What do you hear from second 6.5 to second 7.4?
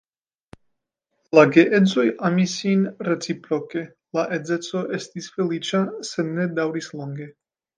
daŭris longe.